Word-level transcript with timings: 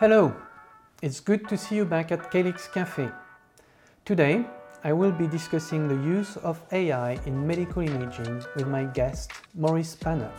Hello, 0.00 0.34
it's 1.02 1.20
good 1.20 1.46
to 1.50 1.58
see 1.58 1.76
you 1.76 1.84
back 1.84 2.10
at 2.10 2.30
Calyx 2.30 2.66
Cafe. 2.66 3.10
Today, 4.06 4.46
I 4.82 4.94
will 4.94 5.12
be 5.12 5.26
discussing 5.26 5.88
the 5.88 5.94
use 5.94 6.38
of 6.38 6.58
AI 6.72 7.20
in 7.26 7.46
medical 7.46 7.82
imaging 7.82 8.42
with 8.56 8.66
my 8.66 8.84
guest, 8.84 9.30
Morris 9.54 9.94
Panner. 9.94 10.32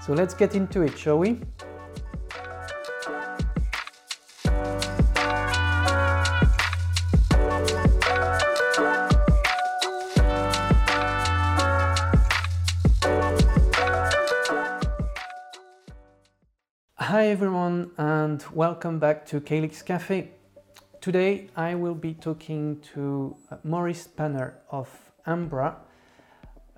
So 0.00 0.14
let's 0.14 0.32
get 0.32 0.54
into 0.54 0.80
it, 0.80 0.96
shall 0.96 1.18
we? 1.18 1.42
Hi 17.12 17.28
everyone 17.28 17.90
and 17.98 18.42
welcome 18.54 18.98
back 18.98 19.26
to 19.26 19.40
Calyx 19.42 19.82
Cafe. 19.82 20.30
Today 21.02 21.50
I 21.54 21.74
will 21.74 21.94
be 21.94 22.14
talking 22.14 22.80
to 22.94 23.36
uh, 23.50 23.56
Morris 23.64 24.08
Panner 24.08 24.54
of 24.70 24.88
Ambra 25.26 25.74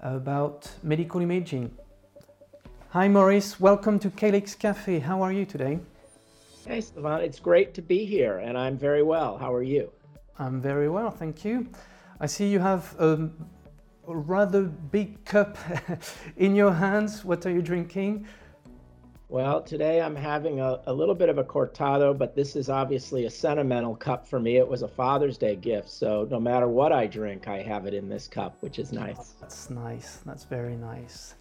about 0.02 0.69
medical 0.83 1.20
imaging. 1.20 1.70
Hi 2.88 3.07
Morris, 3.07 3.60
welcome 3.60 4.01
to 4.01 4.10
Calyx 4.10 4.57
Cafe. 4.57 4.98
How 4.98 5.23
are 5.23 5.30
you 5.30 5.47
today? 5.47 5.79
Hey 6.66 6.80
Stefan, 6.80 7.21
it's 7.21 7.38
great 7.38 7.73
to 7.74 7.80
be 7.80 8.05
here 8.05 8.38
and 8.38 8.59
I'm 8.59 8.77
very 8.77 9.05
well. 9.05 9.38
How 9.38 9.55
are 9.55 9.62
you? 9.62 9.93
I'm 10.41 10.60
very 10.60 10.88
well, 10.88 11.12
thank 11.12 11.45
you. 11.45 11.69
I 12.19 12.27
see 12.27 12.48
you 12.48 12.59
have 12.59 12.93
a 12.98 13.29
rather 14.05 14.62
big 14.65 15.24
cup 15.24 15.57
in 16.37 16.57
your 16.57 16.73
hands. 16.73 17.24
What 17.24 17.46
are 17.46 17.52
you 17.52 17.62
drinking? 17.62 18.27
Well, 19.34 19.62
today 19.62 20.01
I'm 20.01 20.15
having 20.15 20.61
a, 20.61 20.80
a 20.87 20.93
little 20.93 21.16
bit 21.16 21.29
of 21.29 21.38
a 21.38 21.43
cortado, 21.43 22.16
but 22.16 22.37
this 22.37 22.54
is 22.54 22.71
obviously 22.71 23.24
a 23.24 23.30
sentimental 23.30 23.96
cup 23.96 24.29
for 24.29 24.38
me. 24.38 24.59
It 24.59 24.68
was 24.68 24.82
a 24.82 24.87
Father's 24.87 25.37
Day 25.37 25.57
gift, 25.57 25.91
so 25.91 26.29
no 26.30 26.38
matter 26.38 26.68
what 26.68 26.93
I 26.93 27.09
drink, 27.09 27.49
I 27.49 27.60
have 27.60 27.85
it 27.87 27.95
in 27.95 28.09
this 28.09 28.29
cup, 28.29 28.57
which 28.60 28.79
is 28.79 28.93
nice. 28.93 29.35
That's 29.41 29.71
nice. 29.71 30.18
That's 30.24 30.45
very 30.45 30.76
nice. 30.76 31.35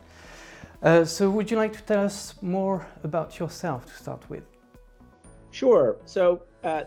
Uh, 0.82 1.06
so, 1.06 1.30
would 1.30 1.52
you 1.52 1.58
like 1.58 1.74
to 1.74 1.84
tell 1.84 2.04
us 2.04 2.34
more 2.42 2.84
about 3.04 3.38
yourself 3.38 3.86
to 3.86 3.94
start 3.94 4.28
with? 4.28 4.44
Sure. 5.52 5.98
So, 6.06 6.42
uh, 6.64 6.86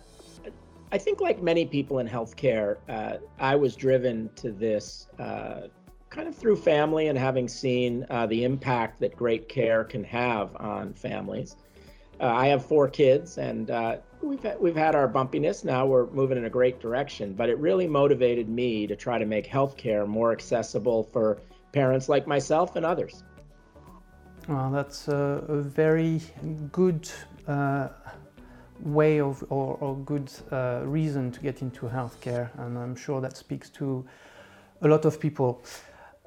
I 0.90 0.98
think, 0.98 1.20
like 1.20 1.40
many 1.40 1.66
people 1.66 2.00
in 2.00 2.08
healthcare, 2.08 2.78
uh, 2.88 3.18
I 3.38 3.54
was 3.54 3.76
driven 3.76 4.28
to 4.34 4.50
this 4.50 5.06
uh, 5.20 5.68
kind 6.16 6.28
of 6.28 6.34
through 6.34 6.56
family 6.56 7.08
and 7.08 7.18
having 7.18 7.46
seen 7.46 8.06
uh, 8.08 8.24
the 8.26 8.42
impact 8.42 8.98
that 9.00 9.14
great 9.14 9.50
care 9.50 9.84
can 9.84 10.02
have 10.02 10.56
on 10.56 10.94
families. 10.94 11.56
Uh, 12.18 12.28
I 12.28 12.46
have 12.46 12.64
four 12.64 12.88
kids, 12.88 13.36
and 13.36 13.70
uh, 13.70 13.98
we've 14.22 14.42
had, 14.42 14.58
we've 14.58 14.74
had 14.74 14.94
our 14.94 15.06
bumpiness. 15.06 15.62
Now 15.62 15.84
we're 15.84 16.06
moving 16.12 16.38
in 16.38 16.46
a 16.46 16.50
great 16.50 16.80
direction, 16.80 17.34
but 17.34 17.50
it 17.50 17.58
really 17.58 17.86
motivated 17.86 18.48
me 18.48 18.86
to 18.86 18.96
try 18.96 19.18
to 19.18 19.26
make 19.26 19.46
healthcare 19.46 20.08
more 20.08 20.32
accessible 20.32 21.04
for 21.12 21.42
parents 21.72 22.08
like 22.08 22.26
myself 22.26 22.76
and 22.76 22.86
others. 22.86 23.22
Well, 24.48 24.70
that's 24.70 25.08
a, 25.08 25.44
a 25.48 25.60
very 25.60 26.22
good 26.72 27.10
uh, 27.46 27.88
way 28.80 29.20
of 29.20 29.44
or, 29.50 29.76
or 29.80 29.96
good 29.98 30.32
uh, 30.50 30.80
reason 30.84 31.30
to 31.32 31.40
get 31.40 31.60
into 31.60 31.84
healthcare, 31.86 32.48
and 32.58 32.78
I'm 32.78 32.96
sure 32.96 33.20
that 33.20 33.36
speaks 33.36 33.68
to 33.70 34.06
a 34.80 34.88
lot 34.88 35.04
of 35.04 35.20
people. 35.20 35.62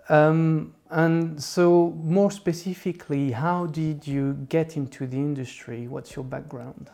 Um, 0.09 0.73
and 0.89 1.41
so, 1.41 1.91
more 2.03 2.31
specifically, 2.31 3.31
how 3.31 3.67
did 3.67 4.07
you 4.07 4.33
get 4.49 4.75
into 4.75 5.05
the 5.05 5.17
industry? 5.17 5.88
What's 5.88 6.15
your 6.15 6.25
background? 6.25 6.89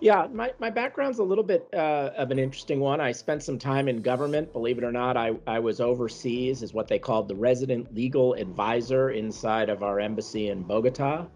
Yeah, 0.00 0.26
my, 0.32 0.52
my 0.58 0.68
background's 0.68 1.20
a 1.20 1.22
little 1.22 1.44
bit 1.44 1.68
uh, 1.72 2.10
of 2.16 2.32
an 2.32 2.38
interesting 2.38 2.80
one. 2.80 3.00
I 3.00 3.12
spent 3.12 3.42
some 3.42 3.58
time 3.58 3.88
in 3.88 4.02
government. 4.02 4.52
Believe 4.52 4.78
it 4.78 4.84
or 4.84 4.92
not, 4.92 5.16
I, 5.16 5.32
I 5.46 5.60
was 5.60 5.80
overseas 5.80 6.62
as 6.62 6.74
what 6.74 6.88
they 6.88 6.98
called 6.98 7.28
the 7.28 7.36
resident 7.36 7.94
legal 7.94 8.34
advisor 8.34 9.10
inside 9.10 9.70
of 9.70 9.82
our 9.82 10.00
embassy 10.00 10.48
in 10.48 10.62
Bogota. 10.62 11.26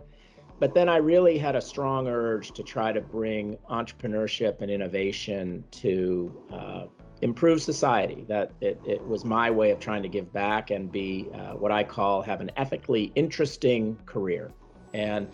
But 0.58 0.74
then 0.74 0.88
I 0.88 0.96
really 0.96 1.38
had 1.38 1.54
a 1.54 1.60
strong 1.60 2.08
urge 2.08 2.50
to 2.52 2.64
try 2.64 2.90
to 2.90 3.00
bring 3.00 3.56
entrepreneurship 3.70 4.60
and 4.60 4.70
innovation 4.70 5.64
to 5.70 6.42
uh, 6.52 6.86
improve 7.22 7.62
society. 7.62 8.24
That 8.28 8.52
it, 8.60 8.80
it 8.86 9.06
was 9.06 9.24
my 9.24 9.50
way 9.50 9.70
of 9.70 9.80
trying 9.80 10.02
to 10.02 10.08
give 10.08 10.32
back 10.32 10.70
and 10.70 10.90
be 10.90 11.28
uh, 11.34 11.54
what 11.54 11.72
I 11.72 11.84
call 11.84 12.22
have 12.22 12.40
an 12.40 12.50
ethically 12.56 13.12
interesting 13.14 13.98
career. 14.06 14.50
And 14.94 15.28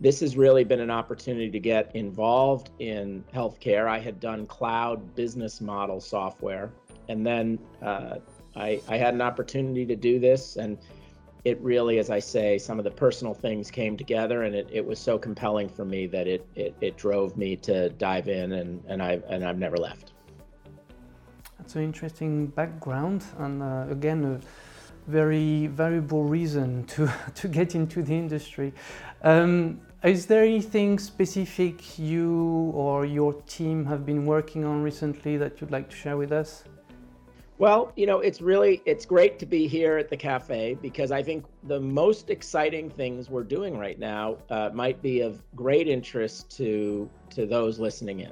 this 0.00 0.20
has 0.20 0.36
really 0.36 0.64
been 0.64 0.80
an 0.80 0.90
opportunity 0.90 1.50
to 1.50 1.58
get 1.58 1.94
involved 1.96 2.70
in 2.78 3.24
healthcare. 3.34 3.88
I 3.88 3.98
had 3.98 4.20
done 4.20 4.46
cloud 4.46 5.16
business 5.16 5.60
model 5.60 6.00
software, 6.00 6.70
and 7.08 7.26
then 7.26 7.58
uh, 7.82 8.18
I, 8.54 8.80
I 8.88 8.96
had 8.96 9.14
an 9.14 9.20
opportunity 9.20 9.84
to 9.86 9.96
do 9.96 10.20
this. 10.20 10.56
And 10.56 10.78
it 11.44 11.60
really, 11.60 11.98
as 11.98 12.10
I 12.10 12.18
say, 12.18 12.58
some 12.58 12.78
of 12.78 12.84
the 12.84 12.90
personal 12.90 13.34
things 13.34 13.70
came 13.70 13.96
together, 13.96 14.42
and 14.42 14.54
it, 14.54 14.68
it 14.70 14.84
was 14.84 14.98
so 14.98 15.18
compelling 15.18 15.68
for 15.68 15.84
me 15.84 16.06
that 16.06 16.26
it, 16.26 16.46
it, 16.54 16.74
it 16.80 16.96
drove 16.96 17.36
me 17.36 17.56
to 17.56 17.88
dive 17.90 18.28
in, 18.28 18.52
and, 18.52 18.82
and, 18.86 19.02
I, 19.02 19.20
and 19.28 19.44
I've 19.44 19.58
never 19.58 19.76
left. 19.76 20.12
That's 21.58 21.74
an 21.74 21.82
interesting 21.82 22.46
background, 22.46 23.24
and 23.38 23.62
uh, 23.62 23.86
again, 23.90 24.24
a 24.24 24.40
very 25.10 25.66
valuable 25.66 26.24
reason 26.24 26.84
to, 26.84 27.12
to 27.34 27.48
get 27.48 27.74
into 27.74 28.02
the 28.02 28.14
industry. 28.14 28.72
Um, 29.22 29.80
is 30.04 30.26
there 30.26 30.44
anything 30.44 30.98
specific 30.98 31.98
you 31.98 32.70
or 32.74 33.04
your 33.04 33.32
team 33.42 33.84
have 33.86 34.06
been 34.06 34.24
working 34.24 34.64
on 34.64 34.82
recently 34.82 35.36
that 35.38 35.60
you'd 35.60 35.72
like 35.72 35.90
to 35.90 35.96
share 35.96 36.16
with 36.16 36.30
us? 36.30 36.62
Well, 37.58 37.92
you 37.96 38.06
know, 38.06 38.20
it's 38.20 38.40
really 38.40 38.80
it's 38.86 39.04
great 39.04 39.40
to 39.40 39.46
be 39.46 39.66
here 39.66 39.98
at 39.98 40.08
the 40.08 40.16
cafe 40.16 40.74
because 40.80 41.10
I 41.10 41.24
think 41.24 41.44
the 41.64 41.80
most 41.80 42.30
exciting 42.30 42.88
things 42.88 43.28
we're 43.28 43.42
doing 43.42 43.76
right 43.76 43.98
now 43.98 44.36
uh, 44.48 44.70
might 44.72 45.02
be 45.02 45.22
of 45.22 45.42
great 45.56 45.88
interest 45.88 46.56
to 46.58 47.10
to 47.30 47.46
those 47.46 47.80
listening 47.80 48.20
in 48.20 48.30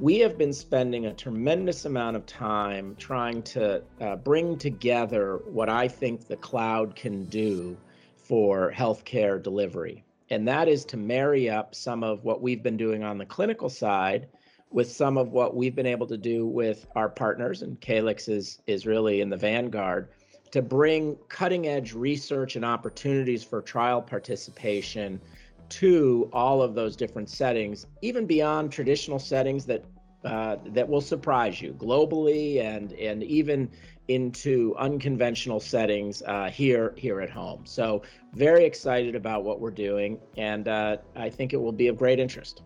we 0.00 0.20
have 0.20 0.38
been 0.38 0.52
spending 0.52 1.06
a 1.06 1.14
tremendous 1.14 1.84
amount 1.84 2.16
of 2.16 2.24
time 2.24 2.94
trying 2.98 3.42
to 3.42 3.82
uh, 4.00 4.14
bring 4.16 4.56
together 4.56 5.40
what 5.46 5.68
I 5.68 5.88
think 5.88 6.28
the 6.28 6.36
cloud 6.36 6.94
can 6.94 7.24
do 7.24 7.76
for 8.16 8.72
healthcare 8.72 9.42
delivery. 9.42 10.04
And 10.30 10.46
that 10.46 10.68
is 10.68 10.84
to 10.86 10.96
marry 10.96 11.50
up 11.50 11.74
some 11.74 12.04
of 12.04 12.22
what 12.22 12.40
we've 12.40 12.62
been 12.62 12.76
doing 12.76 13.02
on 13.02 13.18
the 13.18 13.26
clinical 13.26 13.68
side 13.68 14.28
with 14.70 14.92
some 14.92 15.16
of 15.16 15.32
what 15.32 15.56
we've 15.56 15.74
been 15.74 15.86
able 15.86 16.06
to 16.06 16.18
do 16.18 16.46
with 16.46 16.86
our 16.94 17.08
partners, 17.08 17.62
and 17.62 17.80
Calyx 17.80 18.28
is, 18.28 18.60
is 18.66 18.86
really 18.86 19.20
in 19.20 19.30
the 19.30 19.36
vanguard, 19.36 20.10
to 20.52 20.62
bring 20.62 21.16
cutting 21.28 21.66
edge 21.66 21.92
research 21.94 22.54
and 22.54 22.64
opportunities 22.64 23.42
for 23.42 23.62
trial 23.62 24.02
participation 24.02 25.20
to 25.68 26.28
all 26.32 26.62
of 26.62 26.74
those 26.74 26.96
different 26.96 27.28
settings, 27.28 27.86
even 28.02 28.26
beyond 28.26 28.72
traditional 28.72 29.18
settings 29.18 29.64
that 29.66 29.84
uh, 30.24 30.56
that 30.66 30.88
will 30.88 31.00
surprise 31.00 31.62
you 31.62 31.72
globally 31.74 32.60
and 32.60 32.92
and 32.94 33.22
even 33.22 33.70
into 34.08 34.74
unconventional 34.78 35.60
settings 35.60 36.22
uh, 36.26 36.50
here 36.50 36.94
here 36.96 37.20
at 37.20 37.30
home. 37.30 37.64
So 37.64 38.02
very 38.34 38.64
excited 38.64 39.14
about 39.14 39.44
what 39.44 39.60
we're 39.60 39.70
doing, 39.70 40.18
and 40.36 40.66
uh, 40.66 40.96
I 41.14 41.30
think 41.30 41.52
it 41.52 41.56
will 41.56 41.72
be 41.72 41.88
of 41.88 41.96
great 41.96 42.18
interest. 42.18 42.62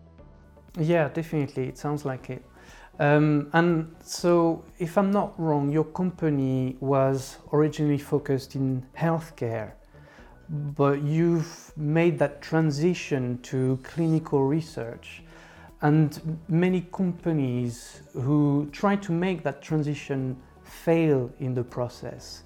Yeah, 0.79 1.09
definitely. 1.09 1.67
It 1.67 1.77
sounds 1.77 2.05
like 2.05 2.29
it. 2.29 2.43
Um, 2.99 3.49
and 3.53 3.95
so, 4.03 4.63
if 4.77 4.97
I'm 4.97 5.11
not 5.11 5.39
wrong, 5.39 5.71
your 5.71 5.83
company 5.83 6.77
was 6.79 7.37
originally 7.51 7.97
focused 7.97 8.55
in 8.55 8.85
healthcare 8.97 9.73
but 10.53 11.01
you've 11.01 11.75
made 11.75 12.19
that 12.19 12.41
transition 12.41 13.39
to 13.41 13.79
clinical 13.81 14.43
research. 14.43 15.23
And 15.81 16.39
many 16.47 16.81
companies 16.93 18.01
who 18.13 18.69
try 18.71 18.95
to 18.97 19.11
make 19.11 19.43
that 19.43 19.63
transition 19.63 20.37
fail 20.63 21.31
in 21.39 21.55
the 21.55 21.63
process. 21.63 22.43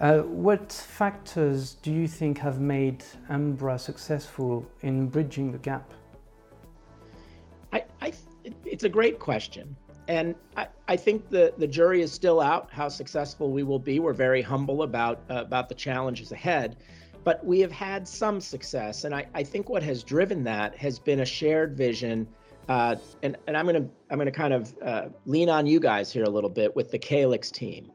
Uh, 0.00 0.18
what 0.18 0.70
factors 0.70 1.74
do 1.82 1.90
you 1.90 2.06
think 2.06 2.38
have 2.38 2.60
made 2.60 3.02
Ambra 3.30 3.80
successful 3.80 4.64
in 4.82 5.08
bridging 5.08 5.50
the 5.50 5.58
gap? 5.58 5.90
I, 7.72 7.84
I, 8.00 8.12
it's 8.64 8.84
a 8.84 8.88
great 8.88 9.18
question. 9.18 9.74
And 10.06 10.34
I, 10.56 10.68
I 10.86 10.96
think 10.96 11.28
the, 11.30 11.52
the 11.58 11.66
jury 11.66 12.02
is 12.02 12.12
still 12.12 12.40
out 12.40 12.68
how 12.70 12.88
successful 12.88 13.50
we 13.50 13.62
will 13.62 13.78
be. 13.78 13.98
We're 14.00 14.12
very 14.12 14.40
humble 14.40 14.82
about, 14.82 15.22
uh, 15.30 15.42
about 15.42 15.68
the 15.68 15.74
challenges 15.74 16.30
ahead 16.30 16.76
but 17.28 17.44
we 17.44 17.60
have 17.60 17.70
had 17.70 18.08
some 18.08 18.40
success. 18.40 19.04
And 19.04 19.14
I, 19.14 19.26
I 19.34 19.42
think 19.42 19.68
what 19.68 19.82
has 19.82 20.02
driven 20.02 20.42
that 20.44 20.74
has 20.78 20.98
been 20.98 21.20
a 21.20 21.26
shared 21.26 21.76
vision. 21.76 22.26
Uh, 22.70 22.96
and, 23.22 23.36
and 23.46 23.54
I'm 23.54 23.66
going 23.66 23.82
to 23.82 23.90
I'm 24.08 24.18
to 24.18 24.30
kind 24.30 24.54
of 24.54 24.74
uh, 24.82 25.08
lean 25.26 25.50
on 25.50 25.66
you 25.66 25.78
guys 25.78 26.10
here 26.10 26.24
a 26.24 26.30
little 26.30 26.48
bit 26.48 26.74
with 26.74 26.90
the 26.90 26.98
Calyx 26.98 27.50
team. 27.50 27.92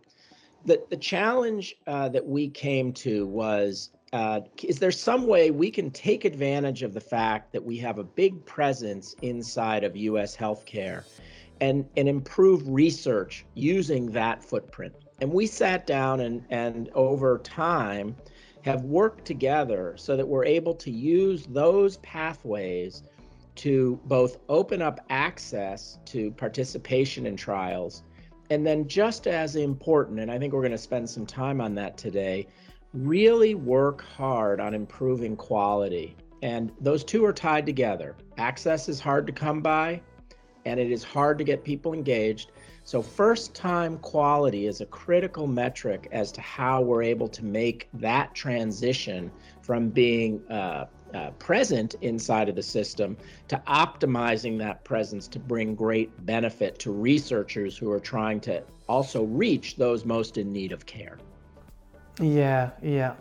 The, 0.65 0.83
the 0.91 0.97
challenge 0.97 1.75
uh, 1.87 2.09
that 2.09 2.23
we 2.23 2.47
came 2.47 2.93
to 2.93 3.25
was 3.25 3.89
uh, 4.13 4.41
is 4.61 4.77
there 4.77 4.91
some 4.91 5.25
way 5.25 5.49
we 5.49 5.71
can 5.71 5.89
take 5.89 6.25
advantage 6.25 6.83
of 6.83 6.93
the 6.93 7.01
fact 7.01 7.53
that 7.53 7.65
we 7.65 7.75
have 7.77 7.97
a 7.97 8.03
big 8.03 8.45
presence 8.45 9.15
inside 9.23 9.83
of 9.83 9.97
U.S. 9.97 10.37
healthcare 10.37 11.05
and, 11.59 11.89
and 11.97 12.07
improve 12.07 12.61
research 12.67 13.47
using 13.55 14.11
that 14.11 14.43
footprint? 14.43 14.93
And 15.21 15.31
we 15.31 15.47
sat 15.47 15.87
down 15.87 16.19
and, 16.19 16.45
and 16.51 16.91
over 16.93 17.39
time 17.39 18.15
have 18.63 18.83
worked 18.83 19.25
together 19.25 19.93
so 19.97 20.15
that 20.15 20.27
we're 20.27 20.45
able 20.45 20.73
to 20.73 20.89
use 20.89 21.45
those 21.45 21.97
pathways 21.97 23.03
to 23.55 23.99
both 24.05 24.37
open 24.49 24.81
up 24.81 24.99
access 25.09 25.99
to 26.05 26.31
participation 26.31 27.25
in 27.25 27.35
trials. 27.35 28.03
And 28.49 28.65
then, 28.65 28.87
just 28.87 29.27
as 29.27 29.55
important, 29.55 30.19
and 30.19 30.31
I 30.31 30.39
think 30.39 30.53
we're 30.53 30.61
going 30.61 30.71
to 30.71 30.77
spend 30.77 31.09
some 31.09 31.25
time 31.25 31.61
on 31.61 31.75
that 31.75 31.97
today, 31.97 32.47
really 32.93 33.55
work 33.55 34.03
hard 34.03 34.59
on 34.59 34.73
improving 34.73 35.35
quality. 35.35 36.15
And 36.41 36.71
those 36.79 37.03
two 37.03 37.25
are 37.25 37.33
tied 37.33 37.65
together. 37.65 38.15
Access 38.37 38.89
is 38.89 38.99
hard 38.99 39.25
to 39.27 39.33
come 39.33 39.61
by, 39.61 40.01
and 40.65 40.79
it 40.79 40.91
is 40.91 41.03
hard 41.03 41.37
to 41.37 41.43
get 41.43 41.63
people 41.63 41.93
engaged. 41.93 42.51
So, 42.85 43.01
first 43.01 43.55
time 43.55 43.97
quality 43.99 44.67
is 44.67 44.81
a 44.81 44.85
critical 44.85 45.47
metric 45.47 46.07
as 46.11 46.31
to 46.33 46.41
how 46.41 46.81
we're 46.81 47.03
able 47.03 47.29
to 47.29 47.45
make 47.45 47.87
that 47.93 48.35
transition 48.35 49.31
from 49.61 49.89
being 49.89 50.41
uh, 50.49 50.85
uh, 51.13 51.31
present 51.31 51.95
inside 52.01 52.49
of 52.49 52.55
the 52.55 52.63
system 52.63 53.15
to 53.47 53.61
optimizing 53.67 54.57
that 54.57 54.83
presence 54.83 55.27
to 55.29 55.39
bring 55.39 55.75
great 55.75 56.09
benefit 56.25 56.77
to 56.79 56.91
researchers 56.91 57.77
who 57.77 57.89
are 57.91 57.99
trying 57.99 58.41
to 58.41 58.63
also 58.89 59.23
reach 59.23 59.75
those 59.77 60.05
most 60.05 60.37
in 60.37 60.51
need 60.51 60.71
of 60.71 60.85
care. 60.85 61.17
Yeah, 62.19 62.71
yeah, 62.81 63.15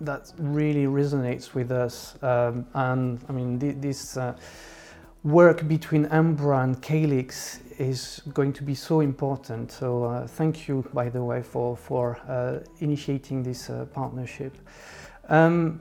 that 0.00 0.32
really 0.38 0.84
resonates 0.84 1.54
with 1.54 1.72
us. 1.72 2.22
Um, 2.22 2.66
and 2.74 3.20
I 3.28 3.32
mean, 3.32 3.58
th- 3.58 3.76
this 3.78 4.16
uh, 4.16 4.36
work 5.24 5.66
between 5.68 6.06
Ambra 6.06 6.64
and 6.64 6.80
Calyx 6.80 7.60
is 7.78 8.22
going 8.34 8.52
to 8.52 8.62
be 8.62 8.74
so 8.74 9.00
important. 9.00 9.70
So 9.72 10.04
uh, 10.04 10.26
thank 10.26 10.68
you, 10.68 10.84
by 10.92 11.08
the 11.08 11.22
way, 11.22 11.42
for 11.42 11.76
for 11.76 12.18
uh, 12.28 12.60
initiating 12.80 13.42
this 13.42 13.70
uh, 13.70 13.86
partnership. 13.86 14.56
Um, 15.28 15.80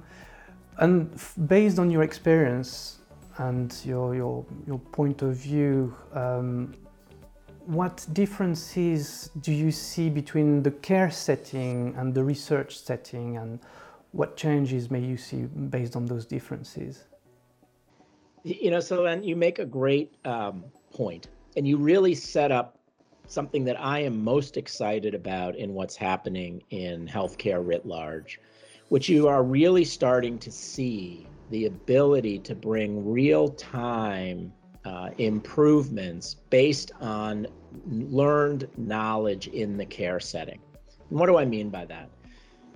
and 0.77 1.11
f- 1.15 1.33
based 1.47 1.79
on 1.79 1.89
your 1.89 2.03
experience 2.03 2.99
and 3.37 3.73
your 3.85 4.15
your 4.15 4.45
your 4.65 4.79
point 4.79 5.21
of 5.21 5.35
view. 5.35 5.95
Um, 6.13 6.73
what 7.65 8.07
differences 8.13 9.29
do 9.41 9.51
you 9.51 9.71
see 9.71 10.09
between 10.09 10.63
the 10.63 10.71
care 10.71 11.11
setting 11.11 11.93
and 11.97 12.13
the 12.13 12.23
research 12.23 12.79
setting, 12.79 13.37
and 13.37 13.59
what 14.11 14.37
changes 14.37 14.89
may 14.89 15.01
you 15.01 15.17
see 15.17 15.41
based 15.69 15.97
on 15.97 16.05
those 16.05 16.25
differences? 16.25 17.06
You 18.47 18.71
know, 18.71 18.79
so 18.79 19.03
then 19.03 19.23
you 19.23 19.35
make 19.35 19.59
a 19.59 19.65
great 19.65 20.15
um, 20.23 20.63
point, 20.93 21.27
and 21.57 21.67
you 21.67 21.75
really 21.75 22.15
set 22.15 22.49
up 22.49 22.79
something 23.27 23.65
that 23.65 23.77
I 23.77 23.99
am 23.99 24.23
most 24.23 24.55
excited 24.55 25.13
about 25.13 25.57
in 25.57 25.73
what's 25.73 25.97
happening 25.97 26.63
in 26.69 27.07
healthcare 27.07 27.65
writ 27.65 27.85
large, 27.85 28.39
which 28.87 29.09
you 29.09 29.27
are 29.27 29.43
really 29.43 29.83
starting 29.83 30.39
to 30.39 30.49
see 30.49 31.27
the 31.49 31.65
ability 31.65 32.39
to 32.39 32.55
bring 32.55 33.11
real 33.11 33.49
time 33.49 34.53
uh, 34.85 35.09
improvements 35.17 36.37
based 36.49 36.93
on 37.01 37.47
learned 37.89 38.69
knowledge 38.77 39.47
in 39.47 39.75
the 39.75 39.85
care 39.85 40.21
setting. 40.21 40.61
And 41.09 41.19
what 41.19 41.25
do 41.25 41.37
I 41.37 41.43
mean 41.43 41.69
by 41.69 41.83
that? 41.83 42.09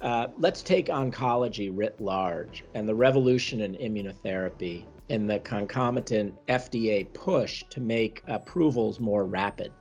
Uh, 0.02 0.28
let's 0.38 0.64
take 0.64 0.88
oncology 0.88 1.72
writ 1.74 2.02
large 2.02 2.66
and 2.74 2.90
the 2.90 2.96
revolution 2.96 3.62
in 3.62 3.76
immunotherapy 3.76 4.84
and 5.12 5.30
the 5.30 5.40
concomitant 5.40 6.34
FDA 6.48 7.12
push 7.14 7.66
to 7.70 7.82
make 7.82 8.24
approvals 8.28 9.02
more 9.02 9.26
rapid. 9.26 9.74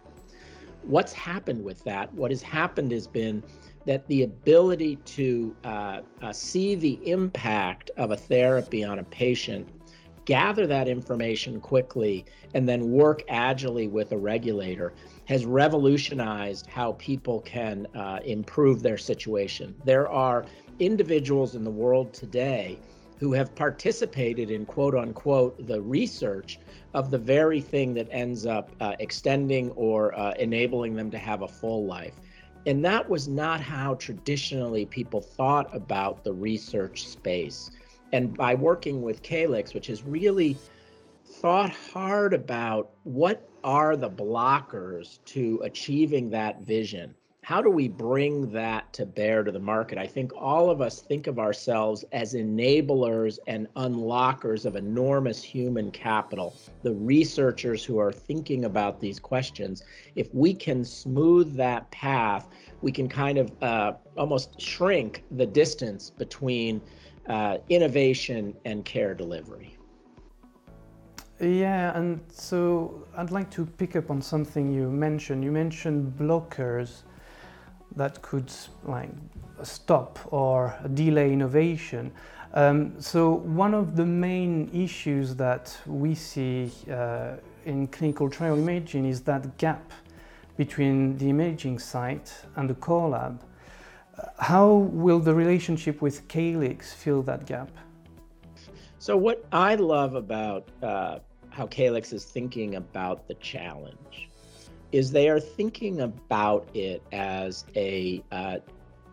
What's 0.83 1.13
happened 1.13 1.63
with 1.63 1.85
that? 1.85 2.13
What 2.15 2.33
has 2.33 2.43
happened 2.43 2.91
has 2.91 3.07
been 3.07 3.45
that 3.87 4.07
the 4.09 4.25
ability 4.25 4.97
to 4.97 5.55
uh, 5.65 6.01
uh, 6.21 6.33
see 6.33 6.75
the 6.75 6.99
impact 7.09 7.93
of 7.97 8.11
a 8.11 8.17
therapy 8.17 8.83
on 8.83 8.99
a 8.99 9.05
patient 9.05 9.69
gather 10.25 10.67
that 10.67 10.89
information 10.89 11.61
quickly 11.61 12.25
and 12.55 12.69
then 12.69 12.91
work 12.91 13.23
agilely 13.29 13.87
with 13.87 14.11
a 14.13 14.19
regulator 14.19 14.93
has 15.27 15.47
revolutionized 15.47 16.67
how 16.67 16.93
people 16.99 17.41
can 17.43 17.87
uh, 17.95 18.19
improve 18.25 18.83
their 18.83 18.99
situation. 18.99 19.75
There 19.85 20.09
are 20.09 20.45
individuals 20.81 21.55
in 21.55 21.63
the 21.63 21.71
world 21.71 22.13
today 22.13 22.81
who 23.21 23.35
have 23.35 23.55
participated 23.55 24.51
in 24.51 24.65
quote 24.65 24.95
unquote 24.95 25.67
the 25.67 25.81
research 25.81 26.59
of 26.95 27.11
the 27.11 27.19
very 27.19 27.61
thing 27.61 27.93
that 27.93 28.09
ends 28.11 28.47
up 28.47 28.71
uh, 28.81 28.97
extending 28.99 29.71
or 29.73 30.19
uh, 30.19 30.33
enabling 30.39 30.95
them 30.97 31.11
to 31.11 31.19
have 31.19 31.43
a 31.43 31.49
full 31.49 31.85
life. 31.85 32.15
And 32.67 32.83
that 32.85 33.09
was 33.09 33.29
not 33.29 33.61
how 33.61 33.95
traditionally 33.95 34.87
people 34.87 35.21
thought 35.21 35.75
about 35.75 36.25
the 36.25 36.33
research 36.33 37.07
space 37.07 37.71
and 38.13 38.35
by 38.37 38.55
working 38.55 39.03
with 39.03 39.23
Calyx, 39.23 39.75
which 39.75 39.87
has 39.89 40.03
really 40.03 40.57
thought 41.25 41.71
hard 41.71 42.33
about 42.33 42.91
what 43.05 43.49
are 43.63 43.97
the 43.97 44.11
blockers 44.11 45.19
to 45.27 45.61
achieving 45.63 46.31
that 46.31 46.63
vision. 46.63 47.15
How 47.51 47.61
do 47.61 47.69
we 47.69 47.89
bring 47.89 48.53
that 48.53 48.93
to 48.93 49.05
bear 49.05 49.43
to 49.43 49.51
the 49.51 49.59
market? 49.59 49.99
I 49.99 50.07
think 50.07 50.31
all 50.37 50.71
of 50.71 50.81
us 50.81 51.01
think 51.01 51.27
of 51.27 51.41
ourselves 51.41 52.05
as 52.13 52.35
enablers 52.35 53.41
and 53.49 53.67
unlockers 53.75 54.67
of 54.67 54.77
enormous 54.77 55.43
human 55.43 55.91
capital, 55.91 56.55
the 56.85 56.95
researchers 56.95 57.85
who 57.85 57.99
are 57.99 58.13
thinking 58.13 58.67
about 58.67 59.01
these 59.01 59.19
questions. 59.19 59.83
If 60.15 60.33
we 60.33 60.55
can 60.55 60.85
smooth 60.85 61.57
that 61.57 61.91
path, 61.91 62.47
we 62.83 62.93
can 62.93 63.09
kind 63.09 63.37
of 63.37 63.51
uh, 63.61 63.95
almost 64.17 64.61
shrink 64.61 65.25
the 65.33 65.47
distance 65.47 66.09
between 66.09 66.81
uh, 67.29 67.59
innovation 67.69 68.55
and 68.65 68.85
care 68.85 69.13
delivery. 69.13 69.77
Yeah, 71.41 71.99
and 71.99 72.21
so 72.31 73.09
I'd 73.17 73.33
like 73.33 73.51
to 73.51 73.67
pick 73.67 73.97
up 73.97 74.09
on 74.09 74.23
something 74.23 74.71
you 74.73 74.89
mentioned. 74.89 75.43
You 75.43 75.51
mentioned 75.51 76.17
blockers 76.17 77.03
that 77.97 78.21
could 78.23 78.51
like 78.85 79.11
stop 79.63 80.19
or 80.33 80.75
delay 80.95 81.33
innovation. 81.33 82.13
Um, 82.55 83.01
so 83.01 83.35
one 83.35 83.75
of 83.75 83.97
the 83.97 84.07
main 84.07 84.71
issues 84.73 85.35
that 85.37 85.77
we 85.87 86.15
see 86.15 86.71
uh, 86.91 87.37
in 87.65 87.87
clinical 87.89 88.29
trial 88.29 88.59
imaging 88.59 89.07
is 89.07 89.21
that 89.23 89.57
gap 89.59 89.93
between 90.57 91.17
the 91.19 91.31
imaging 91.31 91.79
site 91.79 92.33
and 92.57 92.69
the 92.69 92.75
core 92.75 93.11
lab. 93.11 93.43
How 94.39 94.69
will 94.75 95.21
the 95.21 95.35
relationship 95.35 96.03
with 96.03 96.27
Calyx 96.29 96.93
fill 96.93 97.23
that 97.23 97.47
gap? 97.47 97.71
So, 98.99 99.17
what 99.17 99.47
I 99.53 99.77
love 99.77 100.15
about 100.15 100.69
uh, 100.83 101.21
how 101.49 101.67
Calyx 101.67 102.13
is 102.13 102.25
thinking 102.25 102.75
about 102.75 103.27
the 103.29 103.35
challenge 103.35 104.30
is 104.93 105.11
they 105.11 105.29
are 105.29 105.41
thinking 105.41 106.01
about 106.01 106.69
it 106.75 107.03
as 107.13 107.65
a 107.77 108.23
uh, 108.33 108.59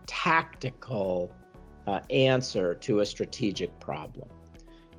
tactical 0.06 1.32
uh, 1.86 2.00
answer 2.10 2.76
to 2.76 3.00
a 3.00 3.06
strategic 3.06 3.78
problem. 3.80 4.28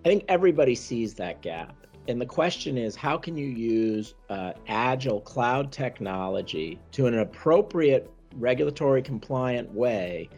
I 0.05 0.09
think 0.09 0.25
everybody 0.29 0.75
sees 0.75 1.15
that 1.15 1.43
gap. 1.43 1.75
And 2.07 2.21
the 2.21 2.27
question 2.27 2.79
is 2.79 2.97
how 2.97 3.19
can 3.19 3.37
you 3.37 3.49
use 3.49 4.15
uh, 4.31 4.53
agile 4.67 5.21
cloud 5.21 5.71
technology 5.71 6.79
to 6.93 7.07
an 7.07 7.19
appropriate 7.19 8.11
regulatory 8.35 9.03
compliant 9.03 9.71
way 9.73 10.31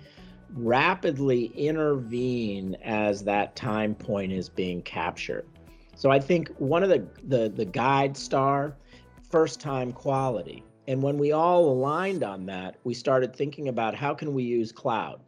rapidly 0.54 1.46
intervene 1.54 2.76
as 2.82 3.22
that 3.24 3.54
time 3.54 3.94
point 3.94 4.32
is 4.32 4.48
being 4.48 4.82
captured. 4.82 5.46
So 5.94 6.10
I 6.10 6.18
think 6.18 6.50
one 6.58 6.82
of 6.82 6.88
the 6.88 7.06
the, 7.28 7.48
the 7.48 7.64
guide 7.64 8.16
star 8.16 8.76
first 9.30 9.60
time 9.60 9.92
quality. 9.92 10.64
And 10.88 11.02
when 11.02 11.18
we 11.18 11.32
all 11.32 11.70
aligned 11.70 12.24
on 12.24 12.46
that, 12.46 12.76
we 12.84 12.94
started 12.94 13.34
thinking 13.34 13.68
about 13.68 13.94
how 13.94 14.14
can 14.14 14.34
we 14.34 14.42
use 14.42 14.72
cloud? 14.72 15.20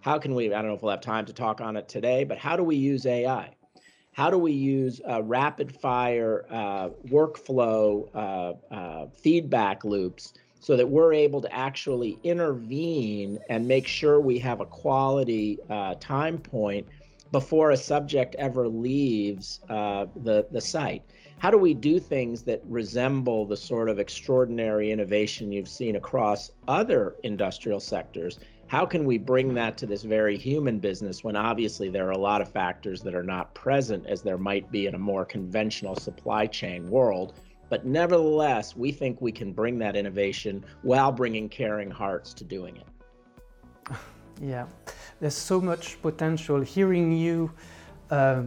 How 0.00 0.18
can 0.18 0.34
we, 0.34 0.52
I 0.52 0.58
don't 0.58 0.68
know 0.68 0.74
if 0.74 0.82
we'll 0.82 0.90
have 0.90 1.00
time 1.00 1.24
to 1.26 1.32
talk 1.32 1.60
on 1.60 1.76
it 1.76 1.88
today, 1.88 2.24
but 2.24 2.38
how 2.38 2.56
do 2.56 2.62
we 2.62 2.76
use 2.76 3.06
AI? 3.06 3.54
How 4.12 4.30
do 4.30 4.38
we 4.38 4.52
use 4.52 5.00
uh, 5.08 5.22
rapid 5.22 5.74
fire 5.74 6.44
uh, 6.50 6.88
workflow 7.06 8.08
uh, 8.14 8.74
uh 8.74 9.06
feedback 9.22 9.84
loops 9.84 10.34
so 10.60 10.76
that 10.76 10.88
we're 10.88 11.12
able 11.12 11.40
to 11.40 11.52
actually 11.54 12.18
intervene 12.24 13.38
and 13.48 13.66
make 13.66 13.86
sure 13.86 14.20
we 14.20 14.38
have 14.40 14.60
a 14.60 14.66
quality 14.66 15.58
uh, 15.70 15.94
time 16.00 16.38
point 16.38 16.86
before 17.30 17.70
a 17.70 17.76
subject 17.76 18.34
ever 18.36 18.68
leaves 18.68 19.60
uh, 19.68 20.06
the, 20.16 20.46
the 20.50 20.60
site. 20.60 21.02
How 21.38 21.50
do 21.50 21.58
we 21.58 21.74
do 21.74 22.00
things 22.00 22.42
that 22.42 22.62
resemble 22.64 23.46
the 23.46 23.56
sort 23.56 23.88
of 23.88 23.98
extraordinary 23.98 24.90
innovation 24.90 25.52
you've 25.52 25.68
seen 25.68 25.96
across 25.96 26.50
other 26.66 27.16
industrial 27.22 27.80
sectors? 27.80 28.40
How 28.66 28.84
can 28.84 29.04
we 29.04 29.18
bring 29.18 29.54
that 29.54 29.78
to 29.78 29.86
this 29.86 30.02
very 30.02 30.36
human 30.36 30.78
business 30.78 31.22
when 31.22 31.36
obviously 31.36 31.88
there 31.88 32.06
are 32.08 32.12
a 32.12 32.18
lot 32.18 32.42
of 32.42 32.50
factors 32.50 33.02
that 33.02 33.14
are 33.14 33.22
not 33.22 33.54
present 33.54 34.06
as 34.06 34.20
there 34.20 34.36
might 34.36 34.70
be 34.70 34.86
in 34.86 34.94
a 34.94 34.98
more 34.98 35.24
conventional 35.24 35.96
supply 35.96 36.46
chain 36.46 36.90
world? 36.90 37.34
But 37.70 37.86
nevertheless 37.86 38.76
we 38.76 38.90
think 38.90 39.20
we 39.20 39.32
can 39.32 39.52
bring 39.52 39.78
that 39.78 39.96
innovation 39.96 40.64
while 40.82 41.12
bringing 41.12 41.48
caring 41.48 41.90
hearts 41.90 42.34
to 42.34 42.44
doing 42.44 42.78
it 42.78 43.96
yeah 44.40 44.66
there's 45.20 45.34
so 45.34 45.60
much 45.60 46.00
potential 46.02 46.60
hearing 46.60 47.12
you 47.12 47.50
uh, 48.10 48.42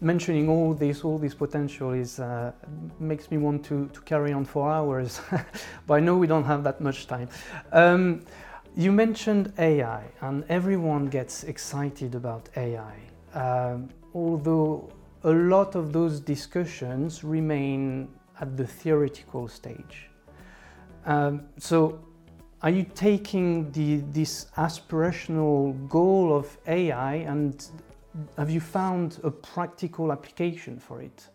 mentioning 0.00 0.48
all 0.48 0.74
this, 0.74 1.04
all 1.04 1.18
this 1.18 1.34
potential 1.34 1.92
is 1.92 2.20
uh, 2.20 2.52
makes 2.98 3.30
me 3.30 3.38
want 3.38 3.64
to, 3.64 3.88
to 3.88 4.00
carry 4.02 4.32
on 4.32 4.44
for 4.44 4.70
hours, 4.70 5.20
but 5.86 5.94
I 5.94 6.00
know 6.00 6.16
we 6.16 6.26
don't 6.26 6.44
have 6.44 6.64
that 6.64 6.80
much 6.80 7.06
time. 7.06 7.28
Um, 7.72 8.22
you 8.76 8.92
mentioned 8.92 9.52
AI, 9.58 10.04
and 10.20 10.44
everyone 10.48 11.06
gets 11.06 11.44
excited 11.44 12.14
about 12.14 12.48
AI, 12.56 12.94
um, 13.34 13.88
although 14.14 14.92
a 15.24 15.30
lot 15.30 15.74
of 15.74 15.92
those 15.92 16.20
discussions 16.20 17.24
remain 17.24 18.08
at 18.40 18.56
the 18.56 18.66
theoretical 18.66 19.48
stage. 19.48 20.08
Um, 21.04 21.42
so, 21.58 22.00
are 22.62 22.70
you 22.70 22.84
taking 22.94 23.70
the, 23.72 23.96
this 24.12 24.46
aspirational 24.56 25.88
goal 25.88 26.36
of 26.36 26.56
AI 26.66 27.14
and 27.14 27.66
have 28.36 28.50
you 28.50 28.60
found 28.60 29.18
a 29.24 29.30
practical 29.30 30.12
application 30.12 30.78
for 30.78 31.00
it? 31.00 31.28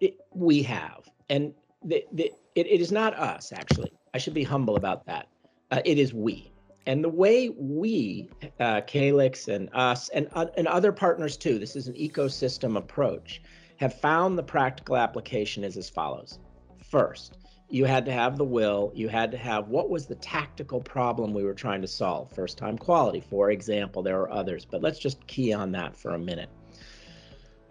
it 0.00 0.16
we 0.32 0.62
have. 0.62 1.08
And 1.30 1.54
the, 1.84 2.04
the, 2.12 2.32
it, 2.54 2.66
it 2.66 2.80
is 2.80 2.90
not 2.90 3.14
us, 3.14 3.52
actually. 3.52 3.92
I 4.12 4.18
should 4.18 4.34
be 4.34 4.42
humble 4.42 4.76
about 4.76 5.06
that. 5.06 5.28
Uh, 5.70 5.80
it 5.84 5.98
is 5.98 6.12
we. 6.12 6.52
And 6.86 7.04
the 7.04 7.08
way 7.08 7.50
we, 7.50 8.28
uh, 8.58 8.80
Calyx 8.80 9.46
and 9.46 9.70
us, 9.72 10.08
and, 10.08 10.28
uh, 10.32 10.46
and 10.56 10.66
other 10.66 10.90
partners 10.90 11.36
too, 11.36 11.58
this 11.58 11.76
is 11.76 11.86
an 11.86 11.94
ecosystem 11.94 12.76
approach, 12.76 13.40
have 13.76 13.98
found 14.00 14.36
the 14.36 14.42
practical 14.42 14.96
application 14.96 15.62
is 15.62 15.76
as 15.76 15.88
follows. 15.88 16.40
First, 16.90 17.38
you 17.72 17.86
had 17.86 18.04
to 18.04 18.12
have 18.12 18.36
the 18.36 18.44
will, 18.44 18.92
you 18.94 19.08
had 19.08 19.30
to 19.30 19.38
have 19.38 19.68
what 19.68 19.88
was 19.88 20.04
the 20.04 20.14
tactical 20.16 20.78
problem 20.78 21.32
we 21.32 21.42
were 21.42 21.54
trying 21.54 21.80
to 21.80 21.88
solve. 21.88 22.30
First 22.30 22.58
time 22.58 22.76
quality, 22.76 23.20
for 23.20 23.50
example, 23.50 24.02
there 24.02 24.20
are 24.20 24.30
others, 24.30 24.66
but 24.66 24.82
let's 24.82 24.98
just 24.98 25.26
key 25.26 25.54
on 25.54 25.72
that 25.72 25.96
for 25.96 26.10
a 26.10 26.18
minute. 26.18 26.50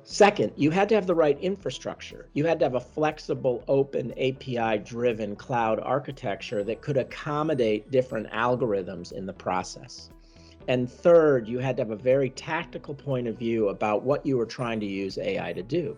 Second, 0.04 0.54
you 0.56 0.72
had 0.72 0.90
to 0.90 0.96
have 0.96 1.06
the 1.06 1.14
right 1.14 1.40
infrastructure. 1.40 2.28
You 2.34 2.48
had 2.48 2.58
to 2.60 2.66
have 2.66 2.74
a 2.74 2.80
flexible, 2.80 3.64
open, 3.68 4.12
API 4.14 4.80
driven 4.80 5.36
cloud 5.36 5.80
architecture 5.80 6.64
that 6.64 6.82
could 6.82 6.98
accommodate 6.98 7.92
different 7.92 8.28
algorithms 8.32 9.12
in 9.12 9.28
the 9.28 9.34
process. 9.34 10.10
And 10.68 10.92
third, 10.92 11.48
you 11.48 11.60
had 11.60 11.78
to 11.78 11.84
have 11.84 11.92
a 11.92 11.96
very 11.96 12.32
tactical 12.32 12.96
point 12.96 13.28
of 13.28 13.38
view 13.38 13.70
about 13.70 14.02
what 14.02 14.26
you 14.26 14.38
were 14.38 14.48
trying 14.48 14.80
to 14.80 14.88
use 14.88 15.20
AI 15.20 15.54
to 15.54 15.62
do 15.62 15.96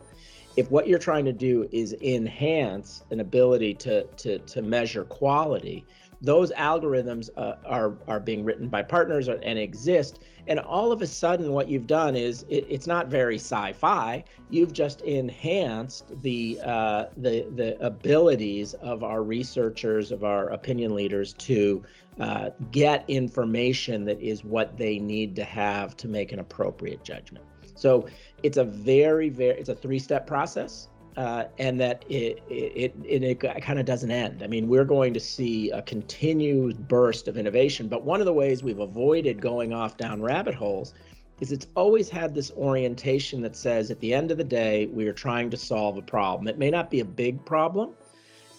if 0.55 0.69
what 0.69 0.87
you're 0.87 0.99
trying 0.99 1.25
to 1.25 1.33
do 1.33 1.67
is 1.71 1.93
enhance 2.01 3.03
an 3.11 3.19
ability 3.19 3.73
to 3.73 4.03
to 4.17 4.39
to 4.39 4.61
measure 4.61 5.03
quality 5.05 5.85
those 6.23 6.53
algorithms 6.53 7.29
uh, 7.35 7.55
are 7.65 7.97
are 8.07 8.19
being 8.19 8.45
written 8.45 8.69
by 8.69 8.81
partners 8.81 9.27
and 9.27 9.59
exist. 9.59 10.19
And 10.47 10.59
all 10.59 10.91
of 10.91 11.01
a 11.01 11.07
sudden 11.07 11.51
what 11.51 11.67
you've 11.67 11.87
done 11.87 12.15
is 12.15 12.45
it, 12.49 12.65
it's 12.69 12.87
not 12.87 13.07
very 13.07 13.35
sci-fi. 13.35 14.23
You've 14.49 14.73
just 14.73 15.01
enhanced 15.01 16.21
the 16.21 16.59
uh, 16.63 17.05
the 17.17 17.45
the 17.55 17.85
abilities 17.85 18.73
of 18.75 19.03
our 19.03 19.21
researchers 19.21 20.11
of 20.11 20.23
our 20.23 20.49
opinion 20.49 20.95
leaders 20.95 21.33
to 21.33 21.83
uh, 22.19 22.49
get 22.71 23.03
information 23.09 24.05
that 24.05 24.21
is 24.21 24.45
what 24.45 24.77
they 24.77 24.99
need 24.99 25.35
to 25.35 25.43
have 25.43 25.97
to 25.97 26.07
make 26.07 26.31
an 26.31 26.39
appropriate 26.39 27.03
judgment. 27.03 27.45
So 27.75 28.07
it's 28.43 28.57
a 28.57 28.63
very, 28.63 29.29
very, 29.29 29.59
it's 29.59 29.69
a 29.69 29.75
three-step 29.75 30.27
process. 30.27 30.87
Uh, 31.15 31.45
and 31.59 31.79
that 31.79 32.03
it 32.09 32.41
it, 32.49 32.95
it, 33.05 33.43
it 33.43 33.61
kind 33.61 33.79
of 33.79 33.85
doesn't 33.85 34.09
end. 34.09 34.41
I 34.41 34.47
mean, 34.47 34.67
we're 34.67 34.85
going 34.85 35.13
to 35.13 35.19
see 35.19 35.69
a 35.69 35.81
continued 35.81 36.87
burst 36.87 37.27
of 37.27 37.37
innovation. 37.37 37.87
But 37.87 38.03
one 38.03 38.19
of 38.19 38.25
the 38.25 38.33
ways 38.33 38.63
we've 38.63 38.79
avoided 38.79 39.39
going 39.41 39.73
off 39.73 39.95
down 39.97 40.21
rabbit 40.21 40.55
holes 40.55 40.93
is 41.39 41.51
it's 41.51 41.67
always 41.75 42.09
had 42.09 42.33
this 42.33 42.51
orientation 42.51 43.41
that 43.41 43.55
says 43.55 43.91
at 43.91 43.99
the 43.99 44.13
end 44.13 44.31
of 44.31 44.37
the 44.37 44.43
day, 44.43 44.87
we 44.87 45.07
are 45.07 45.13
trying 45.13 45.49
to 45.49 45.57
solve 45.57 45.97
a 45.97 46.01
problem. 46.01 46.47
It 46.47 46.57
may 46.57 46.71
not 46.71 46.89
be 46.89 46.99
a 46.99 47.05
big 47.05 47.43
problem, 47.45 47.91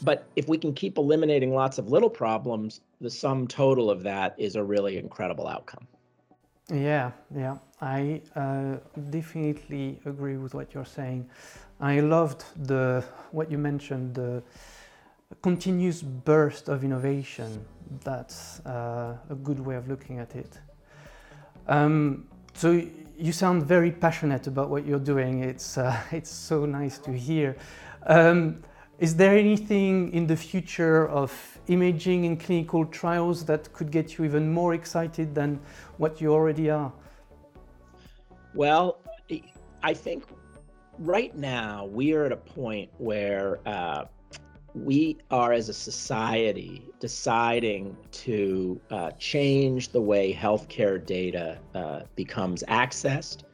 but 0.03 0.27
if 0.37 0.49
we 0.49 0.59
can 0.59 0.75
keep 0.75 0.99
eliminating 0.99 1.55
lots 1.55 1.79
of 1.79 1.89
little 1.89 2.11
problems, 2.11 2.81
the 3.01 3.11
sum 3.11 3.47
total 3.47 3.91
of 3.91 4.03
that 4.03 4.35
is 4.39 4.57
a 4.57 4.63
really 4.63 4.99
incredible 4.99 5.49
outcome. 5.49 5.87
Yeah, 6.73 7.13
yeah, 7.35 7.59
I 7.81 8.23
uh, 8.35 8.77
definitely 9.11 10.01
agree 10.07 10.37
with 10.37 10.55
what 10.55 10.73
you're 10.73 10.85
saying. 10.85 11.29
I 11.85 12.01
loved 12.01 12.45
the 12.67 13.05
what 13.31 13.51
you 13.51 13.59
mentioned 13.59 14.15
the 14.15 14.43
continuous 15.43 16.01
burst 16.01 16.71
of 16.71 16.83
innovation. 16.83 17.63
That's 18.03 18.61
uh, 18.61 19.19
a 19.29 19.35
good 19.35 19.61
way 19.61 19.75
of 19.77 19.87
looking 19.87 20.19
at 20.19 20.35
it. 20.35 20.59
Um, 21.69 22.27
so 22.55 22.71
you 23.19 23.33
sound 23.33 23.65
very 23.65 23.91
passionate 23.91 24.47
about 24.47 24.71
what 24.71 24.87
you're 24.87 25.07
doing. 25.15 25.45
It's 25.45 25.77
uh, 25.77 26.01
it's 26.11 26.31
so 26.31 26.65
nice 26.65 26.97
to 27.01 27.13
hear. 27.13 27.55
Um, 28.07 28.63
is 28.99 29.15
there 29.15 29.37
anything 29.37 30.11
in 30.15 30.27
the 30.27 30.37
future 30.37 31.07
of 31.09 31.31
imaging 31.67 32.25
in 32.25 32.39
clinical 32.39 32.87
trials 32.87 33.45
that 33.45 33.71
could 33.75 33.91
get 33.91 34.17
you 34.17 34.25
even 34.25 34.51
more 34.51 34.73
excited 34.73 35.35
than 35.35 35.61
what 35.99 36.19
you 36.19 36.33
already 36.33 36.71
are? 36.71 36.91
Well, 38.55 38.97
I 39.83 39.93
think 39.93 40.25
right 40.99 41.35
now 41.37 41.87
we 41.87 42.13
are 42.15 42.25
at 42.25 42.33
a 42.33 42.37
point 42.37 42.91
where 42.99 43.59
uh, 43.67 44.05
we 44.75 45.19
are, 45.31 45.53
as 45.53 45.69
a 45.69 45.75
society, 45.75 46.85
deciding 46.99 47.97
to 48.11 48.81
uh, 48.91 49.13
change 49.13 49.91
the 49.91 50.01
way 50.01 50.35
healthcare 50.35 51.05
data 51.05 51.59
uh, 51.77 52.01
becomes 52.17 52.65
accessed. 52.65 53.45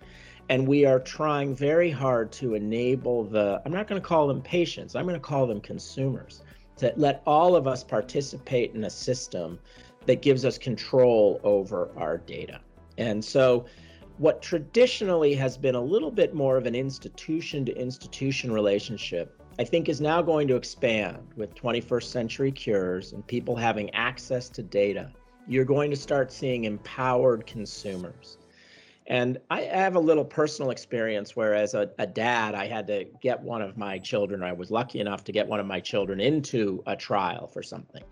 And 0.48 0.66
we 0.66 0.86
are 0.86 0.98
trying 0.98 1.54
very 1.54 1.90
hard 1.90 2.32
to 2.32 2.54
enable 2.54 3.24
the 3.24 3.62
i'm 3.64 3.72
not 3.72 3.86
going 3.86 4.00
to 4.00 4.06
call 4.06 4.26
them 4.26 4.42
patients 4.42 4.96
i'm 4.96 5.04
going 5.04 5.14
to 5.14 5.20
call 5.20 5.46
them 5.46 5.60
consumers 5.60 6.42
to 6.78 6.92
let 6.96 7.22
all 7.26 7.54
of 7.54 7.68
us 7.68 7.84
participate 7.84 8.74
in 8.74 8.84
a 8.84 8.90
system 8.90 9.58
that 10.06 10.22
gives 10.22 10.44
us 10.44 10.56
control 10.58 11.40
over 11.44 11.90
our 11.96 12.16
data. 12.16 12.60
And 12.96 13.24
so 13.24 13.66
what 14.20 14.42
traditionally 14.42 15.34
has 15.34 15.56
been 15.56 15.74
a 15.74 15.80
little 15.80 16.10
bit 16.10 16.34
more 16.34 16.58
of 16.58 16.66
an 16.66 16.74
institution 16.74 17.64
to 17.64 17.72
institution 17.72 18.52
relationship 18.52 19.40
I 19.58 19.64
think 19.64 19.90
is 19.90 20.00
now 20.00 20.22
going 20.22 20.48
to 20.48 20.56
expand 20.56 21.18
with 21.36 21.54
21st 21.54 22.04
century 22.04 22.50
cures 22.50 23.12
and 23.12 23.26
people 23.26 23.54
having 23.56 23.90
access 23.90 24.48
to 24.50 24.62
data. 24.62 25.10
You're 25.46 25.66
going 25.66 25.90
to 25.90 25.96
start 25.96 26.32
seeing 26.32 26.64
empowered 26.64 27.46
consumers. 27.46 28.38
And 29.06 29.38
I 29.50 29.62
have 29.62 29.96
a 29.96 30.00
little 30.00 30.24
personal 30.24 30.70
experience 30.70 31.36
where, 31.36 31.54
as 31.54 31.74
a, 31.74 31.90
a, 31.98 32.06
dad, 32.06 32.54
I 32.54 32.68
had 32.68 32.86
to 32.86 33.04
get 33.20 33.42
one 33.42 33.60
of 33.60 33.76
my 33.76 33.98
children, 33.98 34.42
or 34.42 34.46
I 34.46 34.52
was 34.52 34.70
lucky 34.70 35.00
enough 35.00 35.24
to 35.24 35.32
get 35.32 35.46
one 35.46 35.60
of 35.60 35.66
my 35.66 35.80
children 35.80 36.20
into 36.20 36.82
a 36.86 36.96
trial 36.96 37.46
for 37.48 37.62
something. 37.62 38.02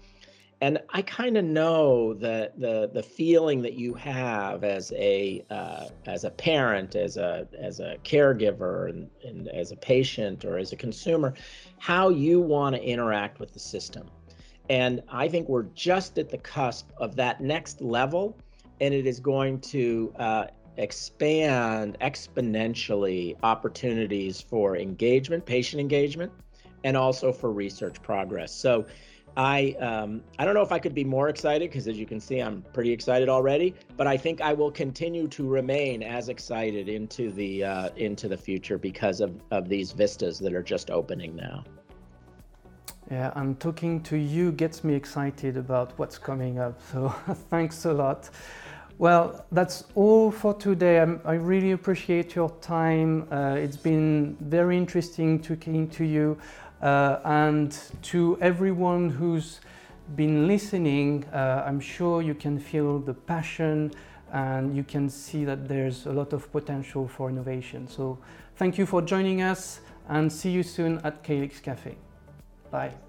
And 0.60 0.80
I 0.90 1.02
kind 1.02 1.36
of 1.36 1.44
know 1.44 2.14
the, 2.14 2.50
the 2.56 2.90
the 2.92 3.02
feeling 3.02 3.62
that 3.62 3.74
you 3.74 3.94
have 3.94 4.64
as 4.64 4.92
a 4.96 5.44
uh, 5.50 5.88
as 6.06 6.24
a 6.24 6.30
parent, 6.30 6.96
as 6.96 7.16
a 7.16 7.46
as 7.56 7.78
a 7.78 7.96
caregiver, 8.02 8.90
and, 8.90 9.08
and 9.24 9.48
as 9.48 9.70
a 9.70 9.76
patient 9.76 10.44
or 10.44 10.58
as 10.58 10.72
a 10.72 10.76
consumer, 10.76 11.34
how 11.78 12.08
you 12.08 12.40
want 12.40 12.74
to 12.74 12.82
interact 12.82 13.38
with 13.38 13.52
the 13.52 13.60
system. 13.60 14.08
And 14.68 15.00
I 15.08 15.28
think 15.28 15.48
we're 15.48 15.70
just 15.74 16.18
at 16.18 16.28
the 16.28 16.38
cusp 16.38 16.90
of 16.96 17.14
that 17.16 17.40
next 17.40 17.80
level, 17.80 18.36
and 18.80 18.92
it 18.92 19.06
is 19.06 19.20
going 19.20 19.60
to 19.60 20.12
uh, 20.18 20.46
expand 20.76 21.96
exponentially 22.00 23.36
opportunities 23.42 24.40
for 24.40 24.76
engagement, 24.76 25.46
patient 25.46 25.80
engagement, 25.80 26.32
and 26.84 26.96
also 26.96 27.32
for 27.32 27.52
research 27.52 28.02
progress. 28.02 28.52
So 28.52 28.86
I 29.36 29.72
um, 29.80 30.22
I 30.38 30.44
don't 30.44 30.54
know 30.54 30.62
if 30.62 30.72
I 30.72 30.78
could 30.78 30.94
be 30.94 31.04
more 31.04 31.28
excited 31.28 31.70
because 31.70 31.86
as 31.88 31.98
you 31.98 32.06
can 32.06 32.20
see, 32.20 32.40
I'm 32.40 32.62
pretty 32.72 32.90
excited 32.92 33.28
already. 33.28 33.74
But 33.96 34.06
I 34.06 34.16
think 34.16 34.40
I 34.40 34.52
will 34.52 34.70
continue 34.70 35.28
to 35.28 35.48
remain 35.48 36.02
as 36.02 36.28
excited 36.28 36.88
into 36.88 37.30
the 37.30 37.64
uh, 37.64 37.88
into 37.96 38.28
the 38.28 38.36
future 38.36 38.78
because 38.78 39.20
of 39.20 39.40
of 39.50 39.68
these 39.68 39.92
vistas 39.92 40.38
that 40.40 40.54
are 40.54 40.62
just 40.62 40.90
opening 40.90 41.36
now. 41.36 41.64
Yeah, 43.10 43.32
and 43.36 43.58
talking 43.58 44.02
to 44.02 44.16
you 44.16 44.52
gets 44.52 44.84
me 44.84 44.94
excited 44.94 45.56
about 45.56 45.98
what's 45.98 46.18
coming 46.18 46.58
up. 46.58 46.78
So 46.92 47.08
thanks 47.50 47.84
a 47.84 47.92
lot. 47.92 48.28
Well, 48.98 49.46
that's 49.52 49.84
all 49.94 50.32
for 50.32 50.54
today. 50.54 50.98
I'm, 50.98 51.20
i 51.24 51.34
really 51.34 51.70
appreciate 51.70 52.34
your 52.34 52.50
time. 52.60 53.28
Uh, 53.30 53.54
it's 53.54 53.76
been 53.76 54.36
very 54.40 54.76
interesting 54.76 55.40
talking 55.40 55.88
to 55.90 56.04
you 56.04 56.36
uh, 56.82 57.18
and 57.24 57.78
to 58.02 58.38
everyone 58.40 59.10
who's 59.10 59.60
been 60.16 60.46
listening, 60.46 61.24
uh, 61.32 61.64
I'm 61.66 61.80
sure 61.80 62.22
you 62.22 62.34
can 62.34 62.58
feel 62.58 62.98
the 62.98 63.14
passion 63.14 63.92
and 64.32 64.76
you 64.76 64.84
can 64.84 65.08
see 65.08 65.44
that 65.44 65.68
there's 65.68 66.06
a 66.06 66.12
lot 66.12 66.32
of 66.32 66.50
potential 66.52 67.08
for 67.08 67.30
innovation. 67.30 67.88
So 67.88 68.18
thank 68.56 68.78
you 68.78 68.86
for 68.86 69.02
joining 69.02 69.42
us 69.42 69.80
and 70.08 70.32
see 70.32 70.50
you 70.50 70.62
soon 70.62 71.00
at 71.04 71.22
Calyx 71.22 71.60
Cafe. 71.60 71.96
Bye. 72.70 73.07